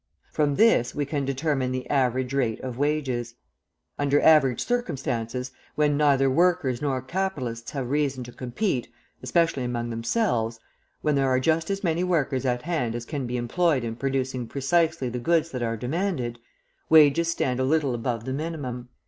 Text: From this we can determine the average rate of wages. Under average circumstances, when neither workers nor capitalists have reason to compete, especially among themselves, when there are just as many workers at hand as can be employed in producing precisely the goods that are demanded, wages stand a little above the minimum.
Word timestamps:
From 0.31 0.55
this 0.55 0.95
we 0.95 1.05
can 1.05 1.25
determine 1.25 1.71
the 1.71 1.87
average 1.87 2.33
rate 2.33 2.59
of 2.61 2.79
wages. 2.79 3.35
Under 3.99 4.19
average 4.19 4.65
circumstances, 4.65 5.51
when 5.75 5.95
neither 5.95 6.27
workers 6.27 6.81
nor 6.81 7.03
capitalists 7.03 7.69
have 7.69 7.91
reason 7.91 8.23
to 8.23 8.31
compete, 8.31 8.89
especially 9.21 9.63
among 9.63 9.91
themselves, 9.91 10.59
when 11.03 11.13
there 11.13 11.27
are 11.27 11.39
just 11.39 11.69
as 11.69 11.83
many 11.83 12.03
workers 12.03 12.47
at 12.47 12.63
hand 12.63 12.95
as 12.95 13.05
can 13.05 13.27
be 13.27 13.37
employed 13.37 13.83
in 13.83 13.95
producing 13.95 14.47
precisely 14.47 15.07
the 15.07 15.19
goods 15.19 15.51
that 15.51 15.61
are 15.61 15.77
demanded, 15.77 16.39
wages 16.89 17.29
stand 17.29 17.59
a 17.59 17.63
little 17.63 17.93
above 17.93 18.25
the 18.25 18.33
minimum. 18.33 18.89